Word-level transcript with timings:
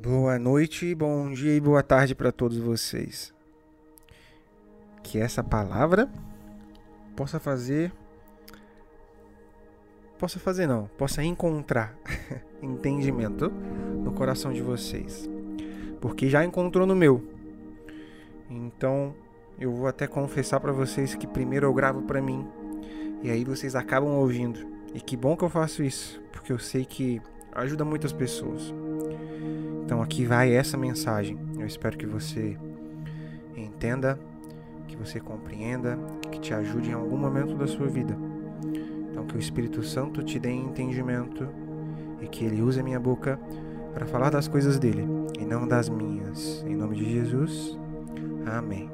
Boa 0.00 0.38
noite, 0.38 0.94
bom 0.94 1.32
dia 1.32 1.56
e 1.56 1.60
boa 1.60 1.82
tarde 1.82 2.14
para 2.14 2.30
todos 2.30 2.56
vocês. 2.56 3.34
Que 5.02 5.18
essa 5.18 5.42
palavra 5.42 6.08
possa 7.16 7.40
fazer. 7.40 7.92
Possa 10.16 10.38
fazer, 10.38 10.68
não, 10.68 10.88
possa 10.96 11.24
encontrar 11.24 11.98
entendimento 12.62 13.50
no 13.50 14.12
coração 14.12 14.52
de 14.52 14.62
vocês. 14.62 15.28
Porque 16.00 16.28
já 16.28 16.44
encontrou 16.44 16.86
no 16.86 16.94
meu. 16.94 17.20
Então, 18.48 19.12
eu 19.58 19.72
vou 19.72 19.88
até 19.88 20.06
confessar 20.06 20.60
para 20.60 20.70
vocês 20.70 21.16
que 21.16 21.26
primeiro 21.26 21.66
eu 21.66 21.74
gravo 21.74 22.02
para 22.02 22.22
mim 22.22 22.46
e 23.20 23.32
aí 23.32 23.42
vocês 23.42 23.74
acabam 23.74 24.12
ouvindo. 24.12 24.64
E 24.94 25.00
que 25.00 25.16
bom 25.16 25.36
que 25.36 25.42
eu 25.42 25.50
faço 25.50 25.82
isso, 25.82 26.22
porque 26.30 26.52
eu 26.52 26.58
sei 26.60 26.84
que 26.84 27.20
ajuda 27.52 27.84
muitas 27.84 28.12
pessoas. 28.12 28.72
Então 29.88 30.02
aqui 30.02 30.26
vai 30.26 30.52
essa 30.52 30.76
mensagem. 30.76 31.38
Eu 31.58 31.66
espero 31.66 31.96
que 31.96 32.04
você 32.04 32.58
entenda, 33.56 34.20
que 34.86 34.94
você 34.94 35.18
compreenda, 35.18 35.98
que 36.30 36.38
te 36.38 36.52
ajude 36.52 36.90
em 36.90 36.92
algum 36.92 37.16
momento 37.16 37.54
da 37.54 37.66
sua 37.66 37.86
vida. 37.86 38.14
Então 39.10 39.24
que 39.24 39.34
o 39.34 39.38
Espírito 39.38 39.82
Santo 39.82 40.22
te 40.22 40.38
dê 40.38 40.50
entendimento 40.50 41.48
e 42.20 42.28
que 42.28 42.44
ele 42.44 42.60
use 42.60 42.78
a 42.78 42.82
minha 42.82 43.00
boca 43.00 43.40
para 43.94 44.04
falar 44.04 44.28
das 44.28 44.46
coisas 44.46 44.78
dele 44.78 45.06
e 45.40 45.46
não 45.46 45.66
das 45.66 45.88
minhas. 45.88 46.62
Em 46.68 46.76
nome 46.76 46.94
de 46.94 47.10
Jesus. 47.10 47.78
Amém. 48.44 48.90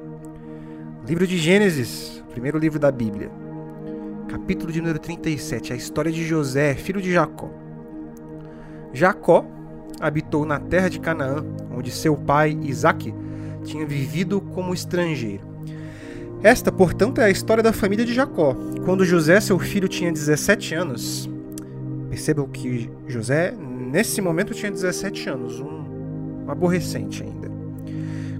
Livro 1.04 1.26
de 1.26 1.38
Gênesis, 1.38 2.22
primeiro 2.30 2.56
livro 2.56 2.78
da 2.78 2.92
Bíblia. 2.92 3.32
Capítulo 4.28 4.70
de 4.70 4.80
número 4.80 5.00
37, 5.00 5.72
a 5.72 5.76
história 5.76 6.12
de 6.12 6.24
José, 6.24 6.76
filho 6.76 7.02
de 7.02 7.12
Jacó. 7.12 7.50
Jacó 8.92 9.44
habitou 10.00 10.44
na 10.44 10.58
terra 10.58 10.88
de 10.88 11.00
Canaã, 11.00 11.44
onde 11.76 11.90
seu 11.90 12.16
pai, 12.16 12.58
Isaque, 12.62 13.14
tinha 13.64 13.86
vivido 13.86 14.40
como 14.40 14.74
estrangeiro. 14.74 15.42
Esta, 16.42 16.70
portanto, 16.70 17.20
é 17.20 17.24
a 17.24 17.30
história 17.30 17.62
da 17.62 17.72
família 17.72 18.04
de 18.04 18.12
Jacó. 18.12 18.54
Quando 18.84 19.04
José, 19.04 19.40
seu 19.40 19.58
filho, 19.58 19.88
tinha 19.88 20.12
17 20.12 20.74
anos, 20.74 21.28
percebam 22.10 22.46
que 22.46 22.90
José, 23.08 23.54
nesse 23.58 24.20
momento, 24.20 24.52
tinha 24.52 24.70
17 24.70 25.30
anos, 25.30 25.58
um, 25.58 26.44
aborrecente 26.46 27.22
ainda. 27.22 27.50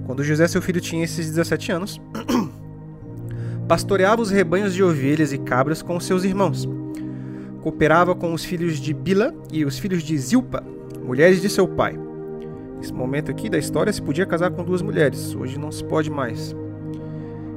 Quando 0.05 0.23
José, 0.23 0.47
seu 0.47 0.61
filho, 0.61 0.79
tinha 0.79 1.03
esses 1.03 1.25
17 1.25 1.71
anos, 1.71 1.99
pastoreava 3.67 4.21
os 4.21 4.29
rebanhos 4.29 4.75
de 4.75 4.83
ovelhas 4.83 5.33
e 5.33 5.39
cabras 5.39 5.81
com 5.81 5.99
seus 5.99 6.23
irmãos. 6.23 6.69
Cooperava 7.63 8.13
com 8.13 8.31
os 8.33 8.45
filhos 8.45 8.79
de 8.79 8.93
Bila 8.93 9.33
e 9.51 9.65
os 9.65 9.79
filhos 9.79 10.03
de 10.03 10.15
Zilpa, 10.15 10.63
mulheres 11.05 11.41
de 11.41 11.49
seu 11.49 11.67
pai. 11.67 11.97
Nesse 12.77 12.93
momento 12.93 13.31
aqui 13.31 13.49
da 13.49 13.57
história 13.57 13.93
se 13.93 14.01
podia 14.01 14.25
casar 14.25 14.51
com 14.51 14.63
duas 14.63 14.81
mulheres, 14.81 15.35
hoje 15.35 15.57
não 15.57 15.71
se 15.71 15.83
pode 15.83 16.09
mais. 16.09 16.55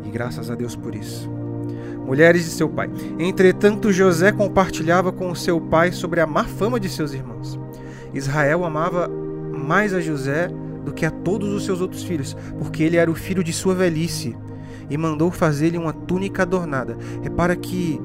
E 0.05 0.11
graças 0.11 0.51
a 0.51 0.55
Deus 0.55 0.77
por 0.77 0.95
isso. 0.95 1.29
Mulheres 2.07 2.45
de 2.45 2.51
seu 2.51 2.69
pai. 2.69 2.89
Entretanto, 3.19 3.93
José 3.93 4.33
compartilhava 4.33 5.13
com 5.13 5.35
seu 5.35 5.61
pai 5.61 5.93
sobre 5.93 6.21
a 6.21 6.27
má 6.27 6.45
fama 6.45 6.79
de 6.79 6.89
seus 6.89 7.13
irmãos. 7.13 7.59
Israel 8.15 8.65
amava 8.65 9.09
mais 9.09 9.93
a 9.93 10.01
José 10.01 10.49
do 10.85 10.93
que 10.93 11.05
a 11.05 11.11
todos 11.11 11.53
os 11.53 11.65
seus 11.65 11.81
outros 11.81 12.03
filhos, 12.03 12.35
porque 12.59 12.83
ele 12.83 12.97
era 12.97 13.11
o 13.11 13.15
filho 13.15 13.45
de 13.45 13.53
sua 13.53 13.75
velhice, 13.75 14.35
e 14.89 14.97
mandou 14.97 15.31
fazer-lhe 15.31 15.77
uma 15.77 15.93
túnica 15.93 16.43
adornada. 16.43 16.97
Repara 17.23 17.55
que 17.55 18.01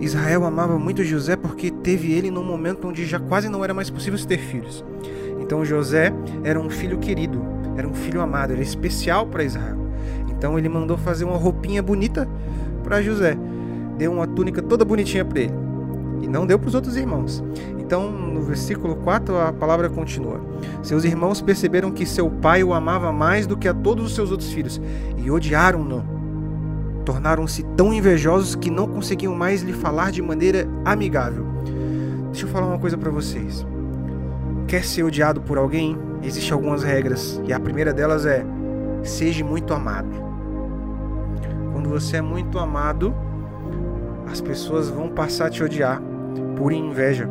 Israel 0.00 0.44
amava 0.44 0.78
muito 0.78 1.02
José 1.02 1.36
porque 1.36 1.70
teve 1.70 2.12
ele 2.12 2.30
num 2.30 2.44
momento 2.44 2.88
onde 2.88 3.04
já 3.04 3.18
quase 3.18 3.48
não 3.48 3.64
era 3.64 3.74
mais 3.74 3.90
possível 3.90 4.18
ter 4.26 4.38
filhos. 4.38 4.84
Então 5.40 5.64
José 5.64 6.12
era 6.44 6.60
um 6.60 6.70
filho 6.70 6.98
querido, 6.98 7.42
era 7.76 7.86
um 7.86 7.94
filho 7.94 8.20
amado, 8.20 8.52
era 8.52 8.62
especial 8.62 9.26
para 9.26 9.44
Israel. 9.44 9.78
Então 10.30 10.58
ele 10.58 10.68
mandou 10.68 10.96
fazer 10.96 11.24
uma 11.24 11.36
roupinha 11.36 11.82
bonita 11.82 12.28
para 12.84 13.02
José, 13.02 13.36
deu 13.96 14.12
uma 14.12 14.26
túnica 14.26 14.62
toda 14.62 14.84
bonitinha 14.84 15.24
para 15.24 15.40
ele 15.40 15.68
e 16.22 16.28
não 16.28 16.46
deu 16.46 16.58
para 16.58 16.68
os 16.68 16.74
outros 16.74 16.96
irmãos. 16.96 17.42
Então, 17.78 18.10
no 18.10 18.42
versículo 18.42 18.96
4, 18.96 19.36
a 19.38 19.52
palavra 19.52 19.88
continua: 19.88 20.40
Seus 20.82 21.04
irmãos 21.04 21.40
perceberam 21.40 21.90
que 21.90 22.04
seu 22.04 22.30
pai 22.30 22.62
o 22.62 22.74
amava 22.74 23.12
mais 23.12 23.46
do 23.46 23.56
que 23.56 23.68
a 23.68 23.74
todos 23.74 24.04
os 24.04 24.14
seus 24.14 24.30
outros 24.30 24.52
filhos 24.52 24.80
e 25.16 25.30
odiaram-no 25.30 26.17
tornaram-se 27.08 27.62
tão 27.74 27.90
invejosos 27.90 28.54
que 28.54 28.70
não 28.70 28.86
conseguiam 28.86 29.34
mais 29.34 29.62
lhe 29.62 29.72
falar 29.72 30.12
de 30.12 30.20
maneira 30.20 30.68
amigável. 30.84 31.46
Deixa 32.26 32.44
eu 32.44 32.50
falar 32.50 32.66
uma 32.66 32.78
coisa 32.78 32.98
para 32.98 33.10
vocês. 33.10 33.66
Quer 34.66 34.84
ser 34.84 35.04
odiado 35.04 35.40
por 35.40 35.56
alguém? 35.56 35.96
Existem 36.22 36.52
algumas 36.52 36.82
regras, 36.82 37.40
e 37.46 37.52
a 37.54 37.58
primeira 37.58 37.94
delas 37.94 38.26
é: 38.26 38.44
seja 39.02 39.42
muito 39.42 39.72
amado. 39.72 40.10
Quando 41.72 41.88
você 41.88 42.18
é 42.18 42.20
muito 42.20 42.58
amado, 42.58 43.14
as 44.30 44.42
pessoas 44.42 44.90
vão 44.90 45.08
passar 45.08 45.46
a 45.46 45.50
te 45.50 45.64
odiar 45.64 46.02
por 46.58 46.72
inveja, 46.72 47.26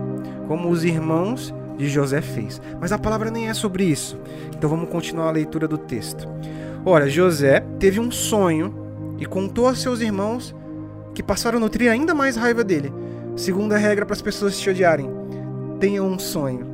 como 0.47 0.71
os 0.71 0.83
irmãos 0.83 1.53
de 1.77 1.87
José 1.87 2.19
fez. 2.19 2.59
Mas 2.81 2.91
a 2.91 2.97
palavra 2.97 3.29
nem 3.29 3.47
é 3.47 3.53
sobre 3.53 3.83
isso. 3.83 4.19
Então 4.57 4.67
vamos 4.67 4.89
continuar 4.89 5.27
a 5.27 5.33
leitura 5.33 5.67
do 5.67 5.77
texto. 5.77 6.27
Ora, 6.83 7.07
José 7.07 7.59
teve 7.77 7.99
um 7.99 8.09
sonho 8.09 8.86
e 9.17 9.25
contou 9.25 9.67
a 9.67 9.75
seus 9.75 10.01
irmãos 10.01 10.55
que 11.13 11.23
passaram 11.23 11.57
a 11.57 11.61
nutrir 11.61 11.91
ainda 11.91 12.13
mais 12.13 12.35
raiva 12.35 12.63
dele. 12.63 12.93
Segunda 13.35 13.77
regra 13.77 14.05
para 14.05 14.13
as 14.13 14.21
pessoas 14.21 14.57
te 14.59 14.69
odiarem: 14.69 15.09
tenha 15.79 16.03
um 16.03 16.17
sonho. 16.19 16.65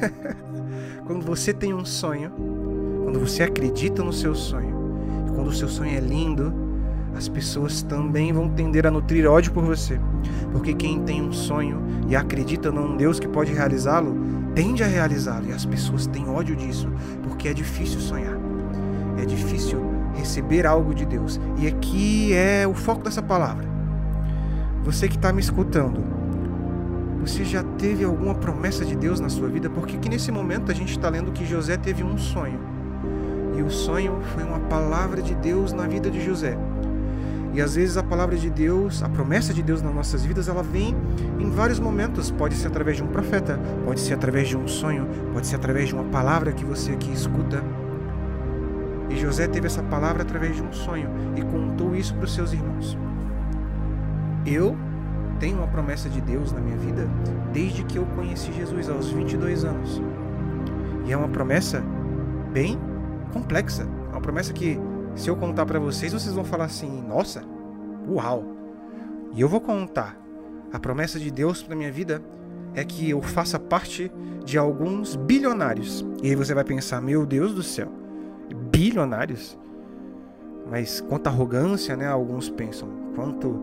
quando 1.06 1.24
você 1.24 1.52
tem 1.52 1.74
um 1.74 1.84
sonho, 1.84 2.32
quando 3.04 3.20
você 3.20 3.42
acredita 3.42 4.02
no 4.02 4.12
seu 4.12 4.34
sonho, 4.34 4.74
e 5.26 5.30
quando 5.32 5.48
o 5.48 5.52
seu 5.52 5.68
sonho 5.68 5.96
é 5.96 6.00
lindo, 6.00 6.52
as 7.14 7.28
pessoas 7.28 7.82
também 7.82 8.32
vão 8.32 8.48
tender 8.48 8.86
a 8.86 8.90
nutrir 8.90 9.30
ódio 9.30 9.52
por 9.52 9.64
você. 9.64 10.00
Porque 10.50 10.72
quem 10.72 11.02
tem 11.02 11.22
um 11.22 11.32
sonho 11.32 11.82
e 12.08 12.16
acredita 12.16 12.70
num 12.70 12.96
Deus 12.96 13.20
que 13.20 13.28
pode 13.28 13.52
realizá-lo, 13.52 14.16
tende 14.54 14.82
a 14.82 14.86
realizá-lo. 14.86 15.50
E 15.50 15.52
as 15.52 15.66
pessoas 15.66 16.06
têm 16.06 16.28
ódio 16.28 16.56
disso, 16.56 16.88
porque 17.22 17.48
é 17.48 17.54
difícil 17.54 18.00
sonhar. 18.00 18.38
É 19.20 19.26
difícil 19.26 19.91
receber 20.14 20.66
algo 20.66 20.94
de 20.94 21.04
Deus. 21.04 21.40
E 21.58 21.66
aqui 21.66 22.32
é 22.34 22.66
o 22.66 22.74
foco 22.74 23.02
dessa 23.02 23.22
palavra. 23.22 23.66
Você 24.84 25.08
que 25.08 25.16
está 25.16 25.32
me 25.32 25.40
escutando, 25.40 26.02
você 27.20 27.44
já 27.44 27.62
teve 27.62 28.04
alguma 28.04 28.34
promessa 28.34 28.84
de 28.84 28.96
Deus 28.96 29.20
na 29.20 29.28
sua 29.28 29.48
vida? 29.48 29.70
Porque 29.70 29.96
aqui 29.96 30.08
nesse 30.08 30.32
momento 30.32 30.72
a 30.72 30.74
gente 30.74 30.90
está 30.90 31.08
lendo 31.08 31.30
que 31.30 31.46
José 31.46 31.76
teve 31.76 32.02
um 32.02 32.18
sonho. 32.18 32.58
E 33.56 33.62
o 33.62 33.70
sonho 33.70 34.20
foi 34.34 34.42
uma 34.42 34.58
palavra 34.58 35.22
de 35.22 35.34
Deus 35.34 35.72
na 35.72 35.86
vida 35.86 36.10
de 36.10 36.24
José. 36.24 36.58
E 37.54 37.60
às 37.60 37.74
vezes 37.74 37.96
a 37.96 38.02
palavra 38.02 38.34
de 38.36 38.48
Deus, 38.48 39.02
a 39.02 39.08
promessa 39.08 39.52
de 39.52 39.62
Deus 39.62 39.82
nas 39.82 39.94
nossas 39.94 40.24
vidas, 40.24 40.48
ela 40.48 40.62
vem 40.62 40.96
em 41.38 41.50
vários 41.50 41.78
momentos. 41.78 42.30
Pode 42.30 42.54
ser 42.54 42.68
através 42.68 42.96
de 42.96 43.04
um 43.04 43.08
profeta, 43.08 43.60
pode 43.84 44.00
ser 44.00 44.14
através 44.14 44.48
de 44.48 44.56
um 44.56 44.66
sonho, 44.66 45.06
pode 45.32 45.46
ser 45.46 45.56
através 45.56 45.88
de 45.88 45.94
uma 45.94 46.04
palavra 46.04 46.50
que 46.50 46.64
você 46.64 46.92
aqui 46.92 47.12
escuta. 47.12 47.62
E 49.12 49.18
José 49.18 49.46
teve 49.46 49.66
essa 49.66 49.82
palavra 49.82 50.22
através 50.22 50.56
de 50.56 50.62
um 50.62 50.72
sonho 50.72 51.08
e 51.36 51.42
contou 51.42 51.94
isso 51.94 52.14
para 52.14 52.24
os 52.24 52.34
seus 52.34 52.52
irmãos. 52.52 52.96
Eu 54.46 54.74
tenho 55.38 55.58
uma 55.58 55.66
promessa 55.66 56.08
de 56.08 56.20
Deus 56.20 56.50
na 56.50 56.60
minha 56.60 56.78
vida 56.78 57.06
desde 57.52 57.84
que 57.84 57.98
eu 57.98 58.06
conheci 58.16 58.52
Jesus 58.52 58.88
aos 58.88 59.10
22 59.10 59.64
anos. 59.64 60.00
E 61.06 61.12
é 61.12 61.16
uma 61.16 61.28
promessa 61.28 61.82
bem 62.52 62.78
complexa. 63.32 63.82
É 63.82 64.12
uma 64.12 64.20
promessa 64.20 64.52
que, 64.52 64.80
se 65.14 65.28
eu 65.28 65.36
contar 65.36 65.66
para 65.66 65.78
vocês, 65.78 66.12
vocês 66.12 66.34
vão 66.34 66.44
falar 66.44 66.64
assim: 66.64 67.02
nossa, 67.06 67.42
uau! 68.08 68.44
E 69.34 69.40
eu 69.40 69.48
vou 69.48 69.60
contar. 69.60 70.16
A 70.72 70.78
promessa 70.78 71.18
de 71.18 71.30
Deus 71.30 71.62
para 71.62 71.76
minha 71.76 71.92
vida 71.92 72.22
é 72.74 72.82
que 72.82 73.10
eu 73.10 73.20
faça 73.20 73.58
parte 73.58 74.10
de 74.42 74.56
alguns 74.56 75.16
bilionários. 75.16 76.02
E 76.22 76.30
aí 76.30 76.34
você 76.34 76.54
vai 76.54 76.64
pensar: 76.64 77.02
meu 77.02 77.26
Deus 77.26 77.54
do 77.54 77.62
céu, 77.62 77.92
bilionários. 78.72 79.56
Mas 80.68 81.00
quanta 81.00 81.28
arrogância, 81.28 81.94
né? 81.94 82.06
Alguns 82.06 82.48
pensam. 82.48 82.88
Quanto, 83.14 83.60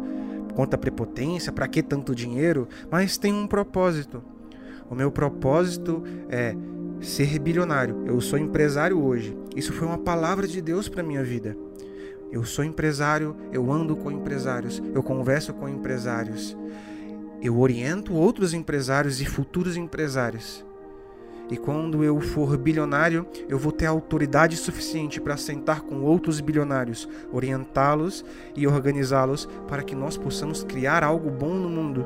quanta 0.54 0.78
prepotência, 0.78 1.52
para 1.52 1.68
que 1.68 1.82
tanto 1.82 2.14
dinheiro? 2.14 2.68
Mas 2.90 3.18
tem 3.18 3.34
um 3.34 3.48
propósito. 3.48 4.24
O 4.90 4.96
meu 4.96 5.12
propósito 5.12 6.04
é 6.30 6.56
ser 7.02 7.40
bilionário. 7.40 8.04
Eu 8.06 8.22
sou 8.22 8.38
empresário 8.38 9.04
hoje. 9.04 9.36
Isso 9.56 9.74
foi 9.74 9.88
uma 9.88 9.98
palavra 9.98 10.48
de 10.48 10.62
Deus 10.62 10.88
para 10.88 11.04
minha 11.04 11.24
vida. 11.24 11.58
Eu 12.32 12.44
sou 12.44 12.64
empresário, 12.64 13.36
eu 13.52 13.72
ando 13.72 13.96
com 13.96 14.12
empresários, 14.12 14.82
eu 14.94 15.02
converso 15.02 15.52
com 15.52 15.68
empresários. 15.68 16.56
Eu 17.42 17.58
oriento 17.58 18.14
outros 18.14 18.54
empresários 18.54 19.20
e 19.20 19.26
futuros 19.26 19.76
empresários. 19.76 20.64
E 21.50 21.58
quando 21.58 22.04
eu 22.04 22.22
for 22.22 22.56
bilionário, 22.58 23.26
eu 23.48 23.58
vou 23.58 23.72
ter 23.72 23.88
autoridade 23.88 24.56
suficiente 24.56 25.20
para 25.20 25.36
sentar 25.36 25.82
com 25.82 26.02
outros 26.02 26.40
bilionários, 26.40 27.10
orientá-los 27.32 28.24
e 28.56 28.68
organizá-los 28.68 29.48
para 29.68 29.82
que 29.82 29.96
nós 29.96 30.16
possamos 30.16 30.64
criar 30.64 31.04
algo 31.04 31.30
bom 31.32 31.56
no 31.56 31.70
mundo 31.70 32.06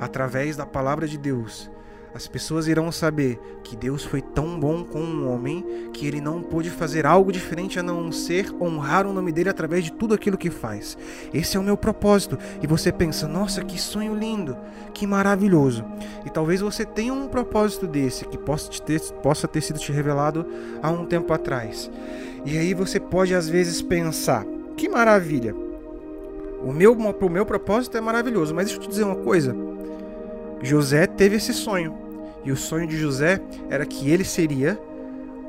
através 0.00 0.56
da 0.56 0.66
palavra 0.66 1.06
de 1.06 1.16
Deus, 1.16 1.70
as 2.14 2.28
pessoas 2.28 2.68
irão 2.68 2.92
saber 2.92 3.40
que 3.64 3.74
Deus 3.74 4.04
foi 4.04 4.20
tão 4.20 4.58
bom 4.58 4.84
com 4.84 5.00
um 5.00 5.32
homem 5.32 5.64
que 5.92 6.06
ele 6.06 6.20
não 6.20 6.42
pôde 6.42 6.68
fazer 6.68 7.06
algo 7.06 7.32
diferente 7.32 7.78
a 7.78 7.82
não 7.82 8.12
ser 8.12 8.54
honrar 8.60 9.06
o 9.06 9.12
nome 9.12 9.32
dele 9.32 9.48
através 9.48 9.84
de 9.84 9.92
tudo 9.92 10.14
aquilo 10.14 10.36
que 10.36 10.50
faz. 10.50 10.96
Esse 11.32 11.56
é 11.56 11.60
o 11.60 11.62
meu 11.62 11.76
propósito. 11.76 12.38
E 12.62 12.66
você 12.66 12.92
pensa, 12.92 13.26
nossa, 13.26 13.64
que 13.64 13.80
sonho 13.80 14.14
lindo, 14.14 14.56
que 14.92 15.06
maravilhoso. 15.06 15.84
E 16.26 16.30
talvez 16.30 16.60
você 16.60 16.84
tenha 16.84 17.14
um 17.14 17.28
propósito 17.28 17.86
desse 17.86 18.26
que 18.26 18.36
possa 18.36 18.70
ter, 18.82 19.00
possa 19.22 19.48
ter 19.48 19.62
sido 19.62 19.78
te 19.78 19.90
revelado 19.90 20.46
há 20.82 20.90
um 20.90 21.06
tempo 21.06 21.32
atrás. 21.32 21.90
E 22.44 22.58
aí 22.58 22.74
você 22.74 23.00
pode 23.00 23.34
às 23.34 23.48
vezes 23.48 23.80
pensar, 23.80 24.44
que 24.76 24.88
maravilha. 24.88 25.54
O 26.62 26.72
meu, 26.72 26.92
o 26.92 27.28
meu 27.28 27.46
propósito 27.46 27.96
é 27.96 28.00
maravilhoso, 28.00 28.54
mas 28.54 28.66
deixa 28.66 28.78
eu 28.78 28.82
te 28.84 28.88
dizer 28.88 29.04
uma 29.04 29.16
coisa. 29.16 29.71
José 30.62 31.06
teve 31.06 31.36
esse 31.36 31.52
sonho. 31.52 31.94
E 32.44 32.50
o 32.50 32.56
sonho 32.56 32.86
de 32.86 32.96
José 32.96 33.40
era 33.68 33.86
que 33.86 34.10
ele 34.10 34.24
seria 34.24 34.78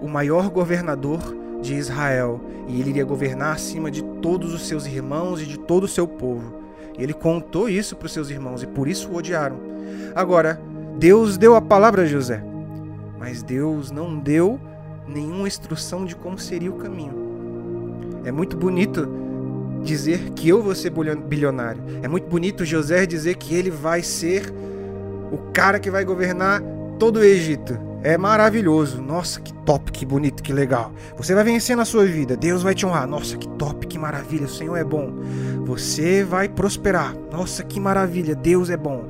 o 0.02 0.08
maior 0.08 0.50
governador 0.50 1.20
de 1.62 1.76
Israel 1.76 2.42
e 2.68 2.80
ele 2.80 2.92
iria 2.92 3.06
governar 3.06 3.54
acima 3.54 3.90
de 3.90 4.04
todos 4.22 4.54
os 4.54 4.68
seus 4.68 4.86
irmãos 4.86 5.42
e 5.42 5.46
de 5.46 5.58
todo 5.58 5.86
o 5.86 5.88
seu 5.88 6.08
povo. 6.08 6.62
E 6.98 7.02
ele 7.02 7.14
contou 7.14 7.70
isso 7.70 7.96
para 7.96 8.06
os 8.06 8.14
seus 8.14 8.30
irmãos 8.30 8.62
e 8.62 8.68
por 8.68 8.88
isso 8.88 9.10
o 9.10 9.16
odiaram. 9.16 9.58
Agora, 10.14 10.62
Deus 10.98 11.38
deu 11.38 11.56
a 11.56 11.62
palavra 11.62 12.04
a 12.04 12.06
José, 12.06 12.44
mas 13.18 13.42
Deus 13.42 13.90
não 13.92 14.18
deu 14.18 14.60
nenhuma 15.08 15.48
instrução 15.48 16.06
de 16.06 16.16
como 16.16 16.38
seria 16.38 16.70
o 16.70 16.78
caminho. 16.78 17.24
É 18.24 18.32
muito 18.32 18.56
bonito 18.56 19.08
dizer 19.84 20.30
que 20.32 20.48
eu 20.48 20.62
vou 20.62 20.76
ser 20.76 20.92
bilionário. 20.92 21.82
É 22.02 22.08
muito 22.08 22.28
bonito 22.28 22.64
José 22.64 23.06
dizer 23.06 23.36
que 23.36 23.56
ele 23.56 23.70
vai 23.70 24.02
ser 24.02 24.54
o 25.34 25.52
cara 25.52 25.80
que 25.80 25.90
vai 25.90 26.06
governar 26.06 26.62
todo 27.00 27.18
o 27.18 27.24
Egito. 27.24 27.78
É 28.04 28.18
maravilhoso. 28.18 29.02
Nossa, 29.02 29.42
que 29.42 29.54
top, 29.66 29.92
que 29.92 30.06
bonito, 30.06 30.44
que 30.44 30.54
legal. 30.54 30.92
Você 31.18 31.34
vai 31.34 31.44
vencer 31.44 31.76
na 31.76 31.86
sua 31.86 32.06
vida. 32.06 32.38
Deus 32.38 32.62
vai 32.62 32.76
te 32.76 32.86
honrar. 32.86 33.08
Nossa, 33.08 33.38
que 33.38 33.48
top, 33.48 33.88
que 33.88 33.98
maravilha. 33.98 34.46
O 34.46 34.50
Senhor 34.50 34.76
é 34.76 34.84
bom. 34.84 35.12
Você 35.66 36.24
vai 36.24 36.48
prosperar. 36.48 37.16
Nossa, 37.32 37.64
que 37.64 37.80
maravilha. 37.80 38.36
Deus 38.36 38.70
é 38.70 38.78
bom. 38.78 39.06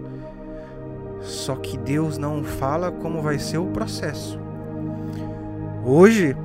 Só 1.22 1.56
que 1.56 1.78
Deus 1.78 2.18
não 2.18 2.44
fala 2.44 2.92
como 2.92 3.22
vai 3.22 3.40
ser 3.40 3.58
o 3.58 3.66
processo. 3.66 4.40
Hoje, 5.84 6.38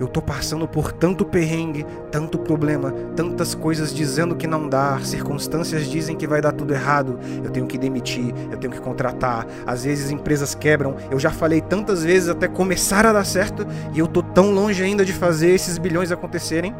eu 0.00 0.08
tô 0.08 0.20
passando 0.20 0.66
por 0.66 0.92
tanto 0.92 1.24
perrengue, 1.24 1.86
tanto 2.10 2.38
problema, 2.38 2.92
tantas 3.14 3.54
coisas 3.54 3.94
dizendo 3.94 4.34
que 4.34 4.46
não 4.46 4.68
dá, 4.68 4.98
circunstâncias 5.02 5.86
dizem 5.86 6.16
que 6.16 6.26
vai 6.26 6.40
dar 6.40 6.52
tudo 6.52 6.74
errado. 6.74 7.18
Eu 7.42 7.50
tenho 7.50 7.66
que 7.66 7.78
demitir, 7.78 8.34
eu 8.50 8.58
tenho 8.58 8.72
que 8.72 8.80
contratar. 8.80 9.46
Às 9.66 9.84
vezes 9.84 10.10
empresas 10.10 10.54
quebram. 10.54 10.96
Eu 11.10 11.18
já 11.18 11.30
falei 11.30 11.60
tantas 11.60 12.02
vezes 12.02 12.28
até 12.28 12.48
começar 12.48 13.06
a 13.06 13.12
dar 13.12 13.24
certo 13.24 13.66
e 13.94 13.98
eu 13.98 14.06
tô 14.06 14.22
tão 14.22 14.50
longe 14.52 14.82
ainda 14.82 15.04
de 15.04 15.12
fazer 15.12 15.50
esses 15.50 15.78
bilhões 15.78 16.10
acontecerem. 16.10 16.74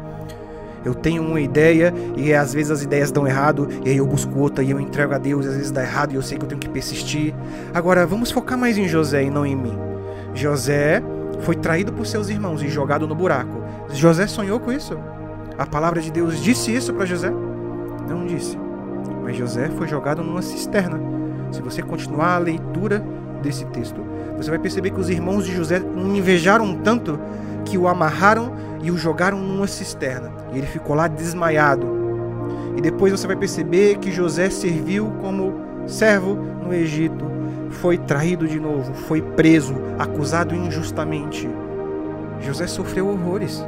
Eu 0.85 0.93
tenho 0.93 1.23
uma 1.23 1.39
ideia 1.39 1.93
e 2.17 2.33
às 2.33 2.53
vezes 2.53 2.71
as 2.71 2.83
ideias 2.83 3.09
dão 3.09 3.25
errado, 3.25 3.69
e 3.85 3.89
aí 3.89 3.97
eu 3.97 4.05
busco 4.05 4.37
outra 4.37 4.63
e 4.63 4.71
eu 4.71 4.79
entrego 4.79 5.13
a 5.13 5.17
Deus, 5.17 5.45
e 5.45 5.49
às 5.49 5.55
vezes 5.55 5.71
dá 5.71 5.81
errado 5.81 6.11
e 6.11 6.15
eu 6.15 6.21
sei 6.21 6.37
que 6.37 6.43
eu 6.43 6.49
tenho 6.49 6.59
que 6.59 6.67
persistir. 6.67 7.33
Agora, 7.73 8.05
vamos 8.05 8.31
focar 8.31 8.57
mais 8.57 8.77
em 8.77 8.87
José 8.87 9.23
e 9.23 9.29
não 9.29 9.45
em 9.45 9.55
mim. 9.55 9.77
José 10.33 11.01
foi 11.43 11.55
traído 11.55 11.91
por 11.91 12.05
seus 12.05 12.29
irmãos 12.29 12.63
e 12.63 12.69
jogado 12.69 13.07
no 13.07 13.13
buraco. 13.13 13.61
José 13.91 14.25
sonhou 14.27 14.59
com 14.59 14.71
isso? 14.71 14.97
A 15.57 15.65
palavra 15.65 16.01
de 16.01 16.11
Deus 16.11 16.41
disse 16.41 16.73
isso 16.73 16.93
para 16.93 17.05
José? 17.05 17.31
Não 18.09 18.25
disse. 18.25 18.57
Mas 19.21 19.35
José 19.35 19.69
foi 19.69 19.87
jogado 19.87 20.23
numa 20.23 20.41
cisterna. 20.41 20.99
Se 21.51 21.61
você 21.61 21.81
continuar 21.81 22.35
a 22.35 22.39
leitura 22.39 23.03
desse 23.41 23.65
texto, 23.65 24.01
você 24.35 24.49
vai 24.49 24.57
perceber 24.57 24.91
que 24.91 24.99
os 24.99 25.09
irmãos 25.09 25.45
de 25.45 25.53
José 25.53 25.79
o 25.79 26.15
invejaram 26.15 26.75
tanto 26.75 27.19
que 27.65 27.77
o 27.77 27.87
amarraram 27.87 28.53
e 28.81 28.89
o 28.89 28.97
jogaram 28.97 29.39
numa 29.39 29.67
cisterna. 29.67 30.31
E 30.53 30.57
ele 30.57 30.67
ficou 30.67 30.95
lá 30.95 31.07
desmaiado. 31.07 31.87
E 32.75 32.81
depois 32.81 33.11
você 33.11 33.27
vai 33.27 33.35
perceber 33.35 33.97
que 33.97 34.11
José 34.11 34.49
serviu 34.49 35.11
como 35.21 35.53
servo 35.85 36.35
no 36.35 36.73
Egito 36.73 37.32
foi 37.83 37.97
traído 37.97 38.47
de 38.47 38.61
novo, 38.61 38.93
foi 38.93 39.21
preso, 39.21 39.75
acusado 39.99 40.55
injustamente. 40.55 41.49
José 42.39 42.65
sofreu 42.65 43.09
horrores 43.09 43.61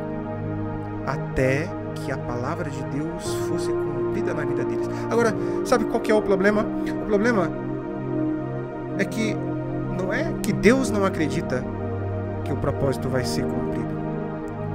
até 1.06 1.68
que 1.96 2.14
a 2.14 2.18
palavra 2.18 2.70
de 2.70 2.82
Deus 2.86 3.36
fosse 3.50 3.70
cumprida 3.70 4.34
na 4.34 4.46
vida 4.46 4.64
deles. 4.64 4.90
Agora, 5.12 5.34
sabe 5.66 5.84
qual 5.84 6.00
que 6.00 6.14
é 6.14 6.16
o 6.16 6.22
problema? 6.22 6.66
O 7.04 7.06
problema 7.08 7.52
é 8.98 9.04
que 9.04 9.36
não 10.02 10.14
é 10.14 10.34
que 10.42 10.54
Deus 10.54 10.90
não 10.90 11.04
acredita 11.04 11.62
que 12.46 12.54
o 12.54 12.56
propósito 12.56 13.10
vai 13.10 13.26
ser 13.26 13.44
cumprido. 13.44 13.94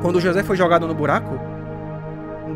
Quando 0.03 0.21
José 0.21 0.43
foi 0.43 0.57
jogado 0.57 0.87
no 0.87 0.95
buraco, 0.95 1.41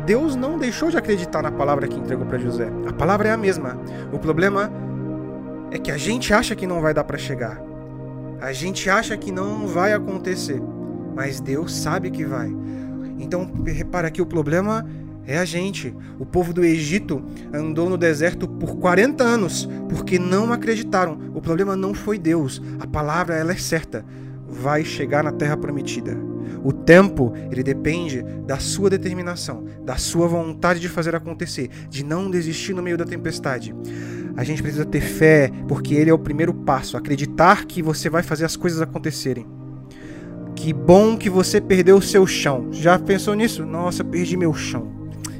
Deus 0.05 0.35
não 0.35 0.59
deixou 0.59 0.91
de 0.91 0.97
acreditar 0.97 1.41
na 1.41 1.51
palavra 1.51 1.87
que 1.87 1.97
entregou 1.97 2.27
para 2.27 2.37
José. 2.37 2.71
A 2.87 2.93
palavra 2.93 3.29
é 3.29 3.31
a 3.31 3.37
mesma. 3.37 3.75
O 4.13 4.19
problema 4.19 4.69
é 5.75 5.79
que 5.79 5.91
a 5.91 5.97
gente 5.97 6.33
acha 6.33 6.55
que 6.55 6.65
não 6.65 6.81
vai 6.81 6.93
dar 6.93 7.03
para 7.03 7.17
chegar. 7.17 7.61
A 8.41 8.53
gente 8.53 8.89
acha 8.89 9.15
que 9.17 9.31
não 9.31 9.67
vai 9.67 9.93
acontecer, 9.93 10.61
mas 11.13 11.39
Deus 11.39 11.75
sabe 11.75 12.09
que 12.09 12.25
vai. 12.25 12.49
Então, 13.19 13.49
repara 13.65 14.09
que 14.09 14.21
o 14.21 14.25
problema 14.25 14.85
é 15.25 15.37
a 15.37 15.45
gente. 15.45 15.95
O 16.19 16.25
povo 16.25 16.53
do 16.53 16.63
Egito 16.63 17.23
andou 17.53 17.89
no 17.89 17.97
deserto 17.97 18.47
por 18.47 18.77
40 18.77 19.23
anos 19.23 19.67
porque 19.89 20.17
não 20.17 20.53
acreditaram. 20.53 21.19
O 21.33 21.41
problema 21.41 21.75
não 21.75 21.93
foi 21.93 22.17
Deus. 22.17 22.61
A 22.79 22.87
palavra 22.87 23.35
ela 23.35 23.51
é 23.51 23.57
certa. 23.57 24.05
Vai 24.47 24.85
chegar 24.85 25.23
na 25.23 25.31
terra 25.31 25.57
prometida. 25.57 26.15
O 26.63 26.71
tempo, 26.71 27.33
ele 27.51 27.63
depende 27.63 28.23
da 28.45 28.57
sua 28.57 28.89
determinação, 28.89 29.65
da 29.83 29.97
sua 29.97 30.27
vontade 30.27 30.79
de 30.79 30.89
fazer 30.89 31.15
acontecer, 31.15 31.69
de 31.89 32.03
não 32.03 32.29
desistir 32.29 32.73
no 32.73 32.83
meio 32.83 32.97
da 32.97 33.05
tempestade. 33.05 33.73
A 34.37 34.43
gente 34.43 34.61
precisa 34.61 34.85
ter 34.85 35.01
fé, 35.01 35.49
porque 35.67 35.93
ele 35.93 36.09
é 36.09 36.13
o 36.13 36.19
primeiro 36.19 36.53
passo, 36.53 36.97
acreditar 36.97 37.65
que 37.65 37.81
você 37.81 38.09
vai 38.09 38.21
fazer 38.21 38.45
as 38.45 38.55
coisas 38.55 38.81
acontecerem. 38.81 39.45
Que 40.55 40.73
bom 40.73 41.17
que 41.17 41.29
você 41.29 41.61
perdeu 41.61 41.97
o 41.97 42.01
seu 42.01 42.25
chão. 42.25 42.67
Já 42.71 42.97
pensou 42.97 43.33
nisso? 43.33 43.65
Nossa, 43.65 44.03
perdi 44.03 44.35
meu 44.35 44.53
chão. 44.53 44.95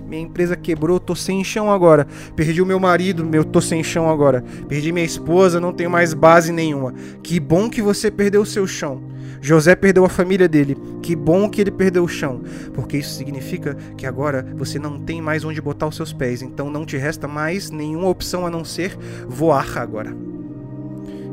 Minha 0.08 0.22
empresa 0.22 0.56
quebrou, 0.56 1.00
tô 1.00 1.16
sem 1.16 1.44
chão 1.44 1.72
agora. 1.72 2.06
Perdi 2.36 2.62
o 2.62 2.66
meu 2.66 2.80
marido, 2.80 3.26
meu 3.26 3.44
tô 3.44 3.60
sem 3.60 3.84
chão 3.84 4.10
agora. 4.10 4.44
Perdi 4.68 4.92
minha 4.92 5.06
esposa, 5.06 5.60
não 5.60 5.74
tenho 5.74 5.90
mais 5.90 6.14
base 6.14 6.52
nenhuma. 6.52 6.94
Que 7.24 7.40
bom 7.40 7.70
que 7.70 7.82
você 7.82 8.12
perdeu 8.12 8.42
o 8.42 8.46
seu 8.46 8.68
chão. 8.68 9.02
José 9.42 9.76
perdeu 9.76 10.06
a 10.06 10.10
família 10.10 10.48
dele. 10.48 10.78
Que 11.02 11.16
bom 11.16 11.50
que 11.50 11.62
ele 11.62 11.72
perdeu 11.72 12.04
o 12.04 12.08
chão, 12.08 12.42
porque 12.74 12.98
isso 12.98 13.14
significa 13.16 13.76
que 13.98 14.06
agora 14.06 14.46
você 14.56 14.80
não 14.80 15.00
tem 15.00 15.22
mais 15.22 15.44
onde 15.44 15.62
botar 15.62 15.88
os 15.88 15.96
seus 15.96 16.12
pés, 16.12 16.42
então 16.42 16.70
não 16.70 16.86
te 16.86 16.98
resta 16.98 17.28
mais 17.28 17.70
nenhuma 17.70 18.10
opção 18.10 18.46
a 18.46 18.50
não 18.50 18.66
ser 18.66 18.98
voar 19.28 19.78
agora. 19.78 20.16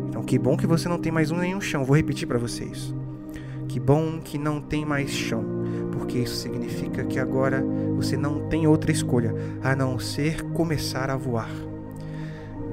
Então 0.08 0.22
que 0.22 0.38
bom 0.38 0.56
que 0.56 0.66
você 0.66 0.88
não 0.88 0.98
tem 0.98 1.10
mais 1.10 1.30
um 1.30 1.36
nenhum 1.36 1.60
chão. 1.60 1.84
Vou 1.84 1.96
repetir 1.96 2.28
para 2.28 2.38
vocês. 2.38 2.94
Que 3.66 3.80
bom 3.80 4.20
que 4.22 4.36
não 4.36 4.60
tem 4.60 4.84
mais 4.84 5.10
chão, 5.10 5.42
porque 5.92 6.18
isso 6.18 6.36
significa 6.36 7.04
que 7.04 7.18
agora 7.18 7.64
você 7.96 8.16
não 8.16 8.46
tem 8.48 8.66
outra 8.66 8.92
escolha 8.92 9.34
a 9.62 9.74
não 9.74 9.98
ser 9.98 10.42
começar 10.52 11.08
a 11.08 11.16
voar. 11.16 11.71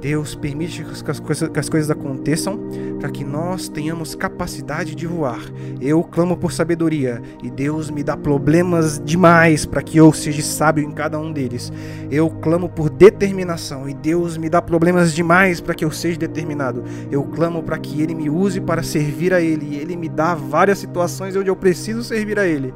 Deus 0.01 0.33
permite 0.33 0.83
que 0.83 1.11
as 1.11 1.19
coisas, 1.19 1.49
que 1.49 1.59
as 1.59 1.69
coisas 1.69 1.91
aconteçam 1.91 2.59
para 2.99 3.09
que 3.09 3.23
nós 3.23 3.67
tenhamos 3.67 4.15
capacidade 4.15 4.95
de 4.95 5.05
voar. 5.05 5.41
Eu 5.81 6.03
clamo 6.03 6.37
por 6.37 6.51
sabedoria 6.51 7.21
e 7.43 7.49
Deus 7.49 7.89
me 7.89 8.03
dá 8.03 8.15
problemas 8.15 9.01
demais 9.03 9.65
para 9.65 9.81
que 9.81 9.97
eu 9.99 10.11
seja 10.13 10.41
sábio 10.41 10.83
em 10.83 10.91
cada 10.91 11.19
um 11.19 11.31
deles. 11.31 11.71
Eu 12.09 12.29
clamo 12.29 12.69
por 12.69 12.89
determinação 12.89 13.89
e 13.89 13.93
Deus 13.93 14.37
me 14.37 14.49
dá 14.49 14.61
problemas 14.61 15.13
demais 15.13 15.59
para 15.59 15.75
que 15.75 15.83
eu 15.83 15.91
seja 15.91 16.17
determinado. 16.17 16.83
Eu 17.11 17.23
clamo 17.23 17.61
para 17.61 17.77
que 17.77 18.01
Ele 18.01 18.15
me 18.15 18.29
use 18.29 18.61
para 18.61 18.83
servir 18.83 19.33
a 19.33 19.41
Ele 19.41 19.67
e 19.71 19.75
Ele 19.75 19.95
me 19.95 20.09
dá 20.09 20.33
várias 20.33 20.79
situações 20.79 21.35
onde 21.35 21.49
eu 21.49 21.55
preciso 21.55 22.03
servir 22.03 22.39
a 22.39 22.47
Ele. 22.47 22.73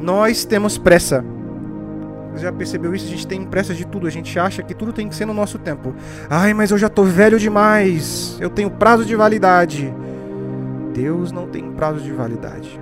Nós 0.00 0.44
temos 0.44 0.76
pressa 0.76 1.24
já 2.36 2.52
percebeu 2.52 2.94
isso? 2.94 3.06
A 3.06 3.10
gente 3.10 3.26
tem 3.26 3.44
pressa 3.44 3.74
de 3.74 3.86
tudo, 3.86 4.06
a 4.06 4.10
gente 4.10 4.38
acha 4.38 4.62
que 4.62 4.74
tudo 4.74 4.92
tem 4.92 5.08
que 5.08 5.14
ser 5.14 5.26
no 5.26 5.34
nosso 5.34 5.58
tempo. 5.58 5.94
Ai, 6.28 6.54
mas 6.54 6.70
eu 6.70 6.78
já 6.78 6.88
tô 6.88 7.04
velho 7.04 7.38
demais, 7.38 8.36
eu 8.40 8.50
tenho 8.50 8.70
prazo 8.70 9.04
de 9.04 9.14
validade. 9.14 9.92
Deus 10.92 11.32
não 11.32 11.48
tem 11.48 11.72
prazo 11.72 12.00
de 12.00 12.12
validade. 12.12 12.80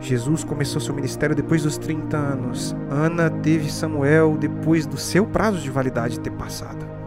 Jesus 0.00 0.42
começou 0.42 0.80
seu 0.80 0.94
ministério 0.94 1.34
depois 1.34 1.62
dos 1.62 1.78
30 1.78 2.16
anos. 2.16 2.76
Ana 2.90 3.30
teve 3.30 3.70
Samuel 3.70 4.36
depois 4.36 4.84
do 4.84 4.96
seu 4.96 5.24
prazo 5.24 5.58
de 5.58 5.70
validade 5.70 6.18
ter 6.18 6.32
passado. 6.32 7.01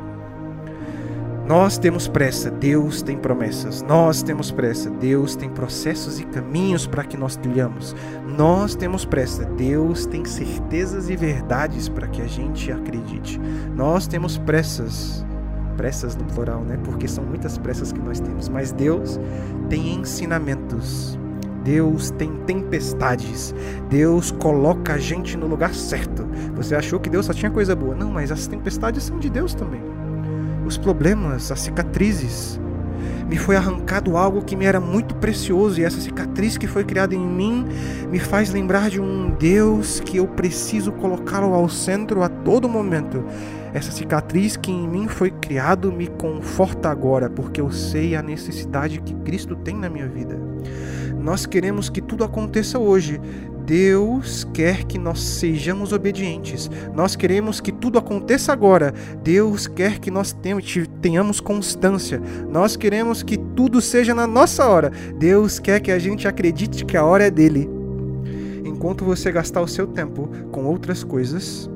Nós 1.48 1.78
temos 1.78 2.08
pressa, 2.08 2.50
Deus 2.50 3.04
tem 3.04 3.16
promessas. 3.18 3.84
Nós 3.84 4.24
temos 4.24 4.50
pressa, 4.50 4.90
Deus 4.90 5.36
tem 5.36 5.48
processos 5.48 6.20
e 6.20 6.25
caminhos 6.25 6.88
para 6.88 7.04
que 7.04 7.16
nós 7.16 7.36
trilhamos. 7.36 7.96
Nós 8.36 8.74
temos 8.74 9.06
pressa, 9.06 9.46
Deus 9.46 10.08
tem 10.08 10.25
certezas 10.25 11.08
e 11.08 11.16
verdades 11.16 11.88
para 11.88 12.08
que 12.08 12.20
a 12.24 12.28
gente 12.28 12.72
acredite. 12.72 13.40
Nós 13.75 14.08
temos 14.08 14.40
pressas, 14.40 15.24
pressas 15.78 16.16
no 16.16 16.25
plural, 16.25 16.62
né? 16.62 16.80
Porque 16.84 17.08
são 17.08 17.24
muitas 17.24 17.60
pressas 17.60 17.92
que 17.92 18.00
nós 18.00 18.20
temos. 18.20 18.50
Mas 18.50 18.72
Deus 18.72 19.20
tem 19.70 19.94
ensinamentos. 19.94 21.20
Deus 21.64 22.10
tem 22.10 22.32
tempestades. 22.48 23.54
Deus 23.88 24.32
coloca 24.32 24.94
a 24.94 24.98
gente 24.98 25.38
no 25.38 25.46
lugar 25.46 25.75
certo. 25.75 26.25
Você 26.56 26.74
achou 26.74 27.00
que 27.00 27.10
Deus 27.10 27.28
só 27.28 27.34
tinha 27.34 27.52
coisa 27.52 27.75
boa? 27.75 27.94
Não, 27.94 28.10
mas 28.10 28.32
as 28.32 28.48
tempestades 28.48 29.04
são 29.04 29.20
de 29.20 29.30
Deus 29.30 29.54
também. 29.54 29.95
Os 30.66 30.78
problemas, 30.78 31.52
as 31.52 31.60
cicatrizes, 31.60 32.60
me 33.30 33.38
foi 33.38 33.56
arrancado 33.56 34.18
algo 34.18 34.44
que 34.44 34.56
me 34.56 34.66
era 34.66 34.80
muito 34.80 35.16
precioso, 35.16 35.80
e 35.80 35.84
essa 35.84 36.00
cicatriz 36.00 36.58
que 36.58 36.68
foi 36.68 36.84
criada 36.84 37.16
em 37.16 37.26
mim 37.26 37.66
me 38.12 38.20
faz 38.20 38.52
lembrar 38.52 38.90
de 38.90 39.00
um 39.02 39.32
Deus 39.32 40.00
que 40.00 40.18
eu 40.18 40.28
preciso 40.28 40.92
colocá-lo 40.92 41.54
ao 41.54 41.68
centro 41.68 42.22
a 42.22 42.30
todo 42.30 42.70
momento. 42.70 43.24
Essa 43.74 43.92
cicatriz 43.92 44.56
que 44.56 44.72
em 44.72 44.88
mim 44.88 45.08
foi 45.08 45.32
criado 45.32 45.92
me 45.92 46.08
conforta 46.08 46.90
agora, 46.90 47.30
porque 47.30 47.60
eu 47.60 47.72
sei 47.72 48.16
a 48.16 48.22
necessidade 48.22 49.02
que 49.02 49.14
Cristo 49.16 49.56
tem 49.56 49.76
na 49.76 49.90
minha 49.90 50.08
vida. 50.08 50.40
Nós 51.20 51.46
queremos 51.46 51.90
que 51.90 52.02
tudo 52.02 52.24
aconteça 52.24 52.78
hoje, 52.78 53.20
Deus 53.66 54.48
quer 54.54 54.84
que 54.84 54.98
nós 54.98 55.20
sejamos 55.20 55.92
obedientes. 55.92 56.70
Nós 56.94 57.16
queremos 57.16 57.60
que 57.60 57.72
tudo 57.72 57.98
aconteça 57.98 58.54
agora. 58.54 58.94
Deus 59.24 59.66
quer 59.66 60.00
que 60.00 60.12
nós 60.12 60.36
tenhamos 61.02 61.40
constância. 61.40 62.22
Nós 62.50 62.76
queremos 62.76 63.24
que 63.24 63.38
tudo 63.38 63.82
seja 63.82 64.14
na 64.14 64.28
nossa 64.28 64.68
hora. 64.68 64.92
Deus 65.18 65.58
quer 65.58 65.80
que 65.80 65.92
a 65.92 65.98
gente 65.98 66.28
acredite 66.28 66.86
que 66.86 66.96
a 66.96 67.04
hora 67.04 67.26
é 67.26 67.32
dele. 67.32 67.68
Enquanto 68.64 69.04
você 69.04 69.32
gastar 69.32 69.62
o 69.62 69.68
seu 69.68 69.88
tempo 69.88 70.30
com 70.52 70.66
outras 70.66 71.04
coisas, 71.04 71.70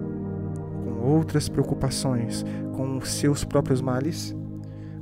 com 0.84 1.08
outras 1.08 1.50
preocupações, 1.50 2.46
com 2.76 2.98
os 2.98 3.10
seus 3.14 3.44
próprios 3.44 3.82
males, 3.82 4.36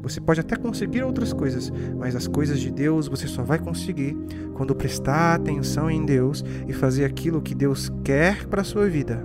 você 0.08 0.22
pode 0.22 0.40
até 0.40 0.56
conseguir 0.56 1.04
outras 1.04 1.34
coisas, 1.34 1.72
mas 1.98 2.16
as 2.16 2.28
coisas 2.28 2.60
de 2.60 2.72
Deus 2.72 3.08
você 3.08 3.28
só 3.28 3.44
vai 3.44 3.60
conseguir 3.60 4.16
quando 4.54 4.76
prestar 4.76 5.36
atenção 5.36 5.90
em 5.92 6.06
Deus 6.06 6.44
e 6.68 6.74
fazer 6.74 7.06
aquilo 7.06 7.42
que 7.42 7.54
Deus 7.54 7.92
quer 8.04 8.46
para 8.46 8.62
a 8.62 8.66
sua 8.66 8.88
vida. 8.88 9.24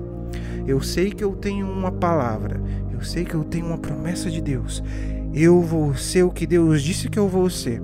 Eu 0.67 0.81
sei 0.81 1.11
que 1.11 1.25
eu 1.25 1.33
tenho 1.33 1.67
uma 1.67 1.91
palavra, 1.91 2.61
eu 2.93 3.03
sei 3.03 3.25
que 3.25 3.35
eu 3.35 3.45
tenho 3.45 3.67
uma 3.67 3.79
promessa 3.79 4.31
de 4.31 4.41
Deus. 4.41 4.83
Eu 5.35 5.61
vou 5.61 5.95
ser 5.95 6.25
o 6.25 6.31
que 6.31 6.47
Deus 6.47 6.83
disse 6.83 7.09
que 7.09 7.19
eu 7.19 7.29
vou 7.29 7.49
ser. 7.49 7.81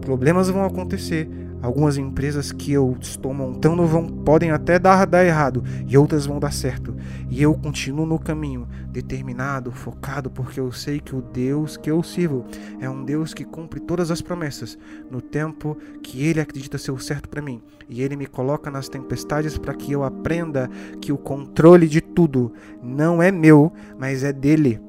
Problemas 0.00 0.48
vão 0.48 0.64
acontecer, 0.64 1.28
Algumas 1.62 1.96
empresas 1.96 2.52
que 2.52 2.70
eu 2.72 2.96
estou 3.00 3.32
montando 3.32 3.84
vão 3.86 4.06
podem 4.06 4.50
até 4.50 4.78
dar, 4.78 5.06
dar 5.06 5.24
errado 5.24 5.64
e 5.86 5.96
outras 5.96 6.26
vão 6.26 6.38
dar 6.38 6.52
certo. 6.52 6.94
E 7.30 7.42
eu 7.42 7.54
continuo 7.54 8.04
no 8.06 8.18
caminho, 8.18 8.68
determinado, 8.90 9.72
focado, 9.72 10.30
porque 10.30 10.60
eu 10.60 10.70
sei 10.70 11.00
que 11.00 11.16
o 11.16 11.22
Deus 11.22 11.76
que 11.76 11.90
eu 11.90 12.02
sirvo 12.02 12.44
é 12.78 12.88
um 12.88 13.04
Deus 13.04 13.32
que 13.32 13.44
cumpre 13.44 13.80
todas 13.80 14.10
as 14.10 14.20
promessas 14.20 14.78
no 15.10 15.20
tempo 15.20 15.76
que 16.02 16.24
ele 16.24 16.40
acredita 16.40 16.78
ser 16.78 16.92
o 16.92 16.98
certo 16.98 17.28
para 17.28 17.42
mim. 17.42 17.62
E 17.88 18.02
ele 18.02 18.16
me 18.16 18.26
coloca 18.26 18.70
nas 18.70 18.88
tempestades 18.88 19.56
para 19.56 19.74
que 19.74 19.92
eu 19.92 20.04
aprenda 20.04 20.68
que 21.00 21.12
o 21.12 21.18
controle 21.18 21.88
de 21.88 22.00
tudo 22.00 22.52
não 22.82 23.22
é 23.22 23.30
meu, 23.30 23.72
mas 23.98 24.24
é 24.24 24.32
dele. 24.32 24.80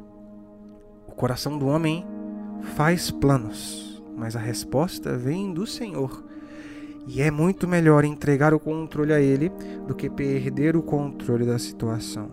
O 1.08 1.12
coração 1.12 1.58
do 1.58 1.68
homem 1.68 2.06
faz 2.76 3.10
planos, 3.10 4.04
mas 4.16 4.36
a 4.36 4.40
resposta 4.40 5.16
vem 5.18 5.54
do 5.54 5.66
Senhor. 5.66 6.27
E 7.08 7.22
é 7.22 7.32
muito 7.32 7.68
melhor 7.68 8.04
entregar 8.04 8.54
o 8.54 8.60
controle 8.60 9.14
a 9.14 9.22
ele 9.22 9.50
do 9.88 9.96
que 9.96 10.10
perder 10.10 10.76
o 10.76 10.84
controle 10.84 11.46
da 11.46 11.58
situação. 11.58 12.30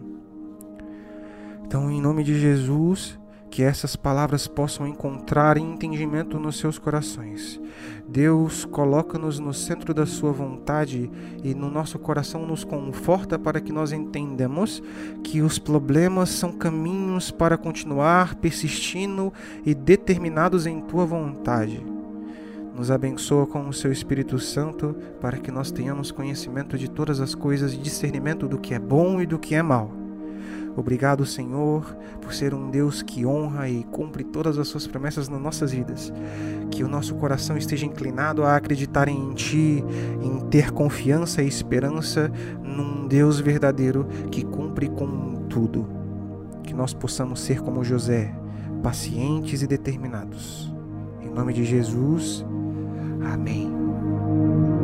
Então, 1.64 1.90
em 1.90 2.00
nome 2.00 2.24
de 2.24 2.38
Jesus, 2.38 3.18
que 3.54 3.62
essas 3.62 3.94
palavras 3.94 4.48
possam 4.48 4.84
encontrar 4.84 5.56
entendimento 5.56 6.40
nos 6.40 6.58
seus 6.58 6.76
corações. 6.76 7.60
Deus 8.08 8.64
coloca-nos 8.64 9.38
no 9.38 9.54
centro 9.54 9.94
da 9.94 10.04
sua 10.04 10.32
vontade 10.32 11.08
e 11.44 11.54
no 11.54 11.70
nosso 11.70 11.96
coração 11.96 12.44
nos 12.44 12.64
conforta 12.64 13.38
para 13.38 13.60
que 13.60 13.72
nós 13.72 13.92
entendamos 13.92 14.82
que 15.22 15.40
os 15.40 15.56
problemas 15.56 16.30
são 16.30 16.50
caminhos 16.50 17.30
para 17.30 17.56
continuar 17.56 18.34
persistindo 18.34 19.32
e 19.64 19.72
determinados 19.72 20.66
em 20.66 20.80
tua 20.80 21.06
vontade 21.06 21.93
nos 22.74 22.90
abençoa 22.90 23.46
com 23.46 23.68
o 23.68 23.72
seu 23.72 23.92
Espírito 23.92 24.38
Santo 24.38 24.96
para 25.20 25.38
que 25.38 25.50
nós 25.50 25.70
tenhamos 25.70 26.10
conhecimento 26.10 26.76
de 26.76 26.90
todas 26.90 27.20
as 27.20 27.34
coisas 27.34 27.72
e 27.72 27.78
discernimento 27.78 28.48
do 28.48 28.58
que 28.58 28.74
é 28.74 28.78
bom 28.78 29.20
e 29.20 29.26
do 29.26 29.38
que 29.38 29.54
é 29.54 29.62
mal. 29.62 29.92
Obrigado, 30.76 31.24
Senhor, 31.24 31.96
por 32.20 32.34
ser 32.34 32.52
um 32.52 32.68
Deus 32.68 33.00
que 33.00 33.24
honra 33.24 33.68
e 33.68 33.84
cumpre 33.84 34.24
todas 34.24 34.58
as 34.58 34.66
suas 34.66 34.88
promessas 34.88 35.28
nas 35.28 35.40
nossas 35.40 35.70
vidas. 35.70 36.12
Que 36.68 36.82
o 36.82 36.88
nosso 36.88 37.14
coração 37.14 37.56
esteja 37.56 37.86
inclinado 37.86 38.42
a 38.42 38.56
acreditar 38.56 39.06
em 39.06 39.32
Ti, 39.34 39.84
em 40.20 40.40
ter 40.48 40.72
confiança 40.72 41.42
e 41.42 41.46
esperança 41.46 42.30
num 42.60 43.06
Deus 43.06 43.38
verdadeiro 43.38 44.08
que 44.32 44.44
cumpre 44.44 44.88
com 44.88 45.46
tudo. 45.48 45.86
Que 46.64 46.74
nós 46.74 46.92
possamos 46.92 47.38
ser 47.38 47.60
como 47.60 47.84
José, 47.84 48.34
pacientes 48.82 49.62
e 49.62 49.68
determinados. 49.68 50.74
Em 51.22 51.30
nome 51.30 51.52
de 51.52 51.64
Jesus. 51.64 52.44
Amém. 53.24 54.83